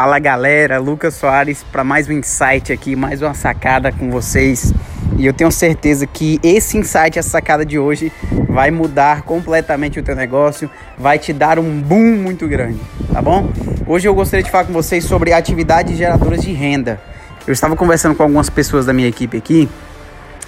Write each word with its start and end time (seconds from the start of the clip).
Fala 0.00 0.20
galera, 0.20 0.78
Lucas 0.78 1.14
Soares 1.14 1.64
para 1.72 1.82
mais 1.82 2.08
um 2.08 2.12
insight 2.12 2.72
aqui, 2.72 2.94
mais 2.94 3.20
uma 3.20 3.34
sacada 3.34 3.90
com 3.90 4.08
vocês. 4.12 4.72
E 5.16 5.26
eu 5.26 5.32
tenho 5.32 5.50
certeza 5.50 6.06
que 6.06 6.38
esse 6.40 6.78
insight, 6.78 7.18
essa 7.18 7.30
sacada 7.30 7.66
de 7.66 7.80
hoje, 7.80 8.12
vai 8.48 8.70
mudar 8.70 9.22
completamente 9.22 9.98
o 9.98 10.02
teu 10.04 10.14
negócio, 10.14 10.70
vai 10.96 11.18
te 11.18 11.32
dar 11.32 11.58
um 11.58 11.80
boom 11.80 12.14
muito 12.14 12.46
grande, 12.46 12.78
tá 13.12 13.20
bom? 13.20 13.50
Hoje 13.88 14.06
eu 14.06 14.14
gostaria 14.14 14.44
de 14.44 14.52
falar 14.52 14.66
com 14.66 14.72
vocês 14.72 15.02
sobre 15.02 15.32
atividades 15.32 15.98
geradoras 15.98 16.42
de 16.42 16.52
renda. 16.52 17.00
Eu 17.44 17.52
estava 17.52 17.74
conversando 17.74 18.14
com 18.14 18.22
algumas 18.22 18.48
pessoas 18.48 18.86
da 18.86 18.92
minha 18.92 19.08
equipe 19.08 19.36
aqui 19.36 19.68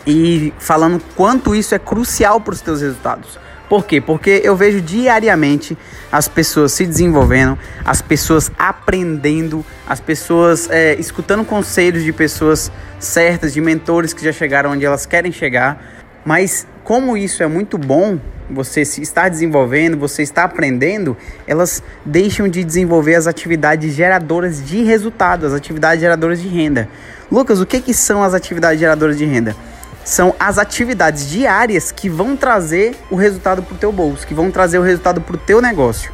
e 0.07 0.55
falando 0.61 1.03
quanto 1.17 1.57
isso 1.57 1.75
é 1.75 1.79
crucial 1.81 2.41
para 2.41 2.55
os 2.55 2.61
teus 2.61 2.83
resultados. 2.83 3.37
Por 3.71 3.87
quê? 3.87 4.01
Porque 4.01 4.41
eu 4.43 4.57
vejo 4.57 4.81
diariamente 4.81 5.79
as 6.11 6.27
pessoas 6.27 6.73
se 6.73 6.85
desenvolvendo, 6.85 7.57
as 7.85 8.03
pessoas 8.03 8.51
aprendendo, 8.59 9.65
as 9.87 10.01
pessoas 10.01 10.69
é, 10.69 10.97
escutando 10.97 11.45
conselhos 11.45 12.03
de 12.03 12.13
pessoas 12.13 12.73
certas, 12.99 13.55
de 13.55 13.61
mentores 13.61 14.13
que 14.13 14.25
já 14.25 14.33
chegaram 14.33 14.73
onde 14.73 14.85
elas 14.85 15.07
querem 15.07 15.31
chegar. 15.31 15.81
Mas 16.25 16.67
como 16.83 17.17
isso 17.17 17.45
é 17.45 17.47
muito 17.47 17.79
bom, 17.79 18.19
você 18.51 18.85
se 18.85 19.03
está 19.03 19.29
desenvolvendo, 19.29 19.97
você 19.97 20.25
está 20.25 20.43
aprendendo, 20.43 21.17
elas 21.47 21.81
deixam 22.05 22.49
de 22.49 22.65
desenvolver 22.65 23.15
as 23.15 23.29
atividades 23.29 23.95
geradoras 23.95 24.67
de 24.67 24.83
resultado, 24.83 25.47
as 25.47 25.53
atividades 25.53 26.01
geradoras 26.01 26.43
de 26.43 26.49
renda. 26.49 26.89
Lucas, 27.31 27.61
o 27.61 27.67
que, 27.67 27.81
que 27.81 27.95
são 27.95 28.21
as 28.21 28.35
atividades 28.35 28.81
geradoras 28.81 29.17
de 29.17 29.27
renda? 29.27 29.55
São 30.05 30.35
as 30.39 30.59
atividades 30.59 31.29
diárias 31.29 31.93
que 31.93 32.09
vão 32.09 32.37
trazer 32.37 32.97
o 33.11 33.17
resultado 33.17 33.63
para 33.63 33.75
o 33.75 33.79
teu 33.79 33.93
bolso, 33.93 34.27
que 34.27 34.35
vão 34.35 34.51
trazer 34.51 34.79
o 34.79 34.83
resultado 34.83 35.21
para 35.21 35.37
o 35.37 35.39
teu 35.39 35.61
negócio. 35.61 36.13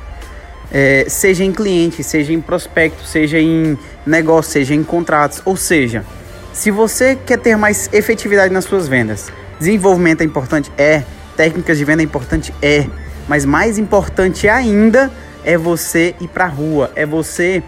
É, 0.72 1.06
seja 1.08 1.44
em 1.44 1.52
cliente, 1.52 2.02
seja 2.02 2.32
em 2.32 2.40
prospecto, 2.40 3.04
seja 3.04 3.38
em 3.38 3.78
negócio, 4.04 4.52
seja 4.52 4.74
em 4.74 4.82
contratos. 4.82 5.40
Ou 5.44 5.56
seja, 5.56 6.04
se 6.52 6.70
você 6.70 7.14
quer 7.14 7.38
ter 7.38 7.56
mais 7.56 7.88
efetividade 7.92 8.52
nas 8.52 8.64
suas 8.64 8.88
vendas, 8.88 9.30
desenvolvimento 9.58 10.22
é 10.22 10.24
importante? 10.24 10.72
É. 10.76 11.02
Técnicas 11.36 11.78
de 11.78 11.84
venda 11.84 12.02
é 12.02 12.04
importante? 12.04 12.52
É. 12.60 12.86
Mas 13.28 13.44
mais 13.44 13.78
importante 13.78 14.48
ainda 14.48 15.10
é 15.44 15.56
você 15.56 16.14
ir 16.20 16.28
para 16.28 16.44
a 16.44 16.48
rua, 16.48 16.90
é 16.96 17.06
você 17.06 17.62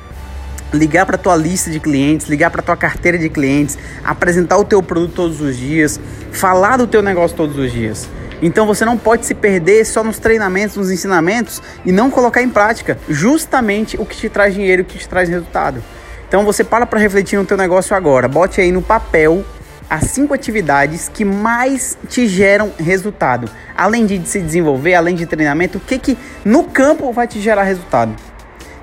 ligar 0.72 1.06
para 1.06 1.16
tua 1.16 1.36
lista 1.36 1.70
de 1.70 1.80
clientes, 1.80 2.28
ligar 2.28 2.50
para 2.50 2.62
tua 2.62 2.76
carteira 2.76 3.18
de 3.18 3.28
clientes, 3.28 3.78
apresentar 4.04 4.58
o 4.58 4.64
teu 4.64 4.82
produto 4.82 5.14
todos 5.14 5.40
os 5.40 5.56
dias, 5.56 6.00
falar 6.32 6.76
do 6.76 6.86
teu 6.86 7.02
negócio 7.02 7.36
todos 7.36 7.56
os 7.56 7.72
dias. 7.72 8.08
Então 8.40 8.66
você 8.66 8.84
não 8.84 8.96
pode 8.96 9.26
se 9.26 9.34
perder 9.34 9.84
só 9.84 10.04
nos 10.04 10.18
treinamentos, 10.18 10.76
nos 10.76 10.90
ensinamentos 10.90 11.60
e 11.84 11.90
não 11.90 12.10
colocar 12.10 12.42
em 12.42 12.48
prática 12.48 12.98
justamente 13.08 13.96
o 14.00 14.06
que 14.06 14.16
te 14.16 14.28
traz 14.28 14.54
dinheiro, 14.54 14.82
o 14.82 14.84
que 14.84 14.98
te 14.98 15.08
traz 15.08 15.28
resultado. 15.28 15.82
Então 16.28 16.44
você 16.44 16.62
para 16.62 16.86
para 16.86 17.00
refletir 17.00 17.36
no 17.36 17.44
teu 17.44 17.56
negócio 17.56 17.96
agora, 17.96 18.28
bote 18.28 18.60
aí 18.60 18.70
no 18.70 18.82
papel 18.82 19.44
as 19.90 20.04
cinco 20.04 20.34
atividades 20.34 21.08
que 21.12 21.24
mais 21.24 21.96
te 22.08 22.28
geram 22.28 22.70
resultado. 22.78 23.50
Além 23.74 24.04
de 24.04 24.20
se 24.28 24.40
desenvolver, 24.40 24.94
além 24.94 25.14
de 25.14 25.24
treinamento, 25.24 25.78
o 25.78 25.80
que 25.80 25.98
que 25.98 26.18
no 26.44 26.64
campo 26.64 27.10
vai 27.12 27.26
te 27.26 27.40
gerar 27.40 27.62
resultado? 27.62 28.14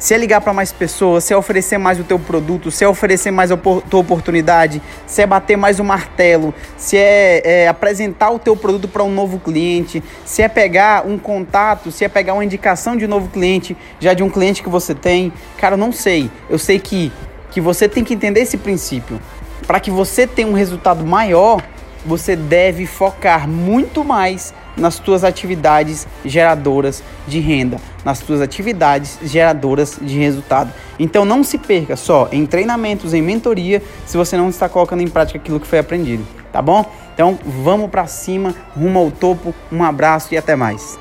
Se 0.05 0.13
é 0.13 0.19
ligar 0.19 0.39
para 0.39 0.53
mais 0.53 0.71
pessoas, 0.71 1.23
se 1.23 1.33
é 1.33 1.37
oferecer 1.37 1.79
mais 1.79 1.99
o 1.99 2.03
teu 2.03 2.19
produto, 2.19 2.69
se 2.69 2.83
é 2.83 2.87
oferecer 2.87 3.31
mais 3.31 3.51
a 3.51 3.57
tua 3.57 3.99
oportunidade, 3.99 4.79
se 5.07 5.23
é 5.23 5.25
bater 5.25 5.57
mais 5.57 5.79
o 5.79 5.83
martelo, 5.83 6.53
se 6.77 6.95
é, 6.95 7.41
é 7.43 7.67
apresentar 7.67 8.29
o 8.29 8.37
teu 8.37 8.55
produto 8.55 8.87
para 8.87 9.03
um 9.03 9.11
novo 9.11 9.39
cliente, 9.39 10.03
se 10.23 10.43
é 10.43 10.47
pegar 10.47 11.07
um 11.07 11.17
contato, 11.17 11.89
se 11.91 12.05
é 12.05 12.07
pegar 12.07 12.35
uma 12.35 12.45
indicação 12.45 12.95
de 12.95 13.05
um 13.05 13.07
novo 13.07 13.29
cliente, 13.29 13.75
já 13.99 14.13
de 14.13 14.21
um 14.21 14.29
cliente 14.29 14.61
que 14.61 14.69
você 14.69 14.93
tem. 14.93 15.33
Cara, 15.57 15.73
eu 15.73 15.79
não 15.79 15.91
sei. 15.91 16.29
Eu 16.51 16.59
sei 16.59 16.77
que, 16.77 17.11
que 17.49 17.59
você 17.59 17.89
tem 17.89 18.03
que 18.03 18.13
entender 18.13 18.41
esse 18.41 18.57
princípio. 18.57 19.19
Para 19.65 19.79
que 19.79 19.89
você 19.89 20.27
tenha 20.27 20.47
um 20.47 20.53
resultado 20.53 21.03
maior, 21.03 21.63
você 22.05 22.35
deve 22.35 22.85
focar 22.85 23.47
muito 23.47 24.03
mais 24.03 24.53
nas 24.77 24.99
tuas 24.99 25.23
atividades 25.23 26.07
geradoras 26.23 27.01
de 27.27 27.39
renda, 27.39 27.77
nas 28.03 28.19
tuas 28.19 28.41
atividades 28.41 29.19
geradoras 29.23 29.97
de 30.01 30.19
resultado. 30.19 30.71
Então 30.99 31.25
não 31.25 31.43
se 31.43 31.57
perca 31.57 31.95
só 31.95 32.27
em 32.31 32.45
treinamentos, 32.45 33.13
em 33.13 33.21
mentoria, 33.21 33.81
se 34.05 34.17
você 34.17 34.37
não 34.37 34.49
está 34.49 34.67
colocando 34.67 35.01
em 35.01 35.07
prática 35.07 35.39
aquilo 35.39 35.59
que 35.59 35.67
foi 35.67 35.79
aprendido, 35.79 36.25
tá 36.51 36.61
bom? 36.61 36.85
Então 37.13 37.39
vamos 37.63 37.89
para 37.89 38.05
cima, 38.07 38.53
rumo 38.75 38.99
ao 38.99 39.11
topo. 39.11 39.55
Um 39.71 39.83
abraço 39.83 40.33
e 40.33 40.37
até 40.37 40.55
mais. 40.55 40.99